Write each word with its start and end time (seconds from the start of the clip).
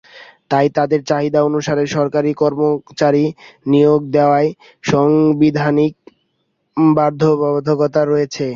তাই 0.51 0.67
তাদের 0.77 1.01
চাহিদা 1.03 1.39
অনুসারে 1.43 1.83
সরকারি 1.97 2.31
কর্মচারী 2.33 3.25
নিয়োগ 3.65 4.01
দেওয়ার 4.15 4.45
সাংবিধানিক 4.83 5.93
বাধ্যবাধকতা 6.95 8.01
রয়েছে। 8.05 8.45